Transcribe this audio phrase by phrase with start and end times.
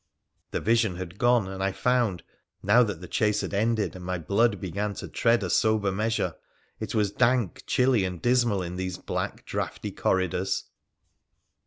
[0.49, 2.23] The vision had gone, and I found,
[2.63, 6.33] now that the chase had ended, and my blood began to tread a sober measure,
[6.79, 10.63] it was dank, chilly, and dismal in these black draughty corridors.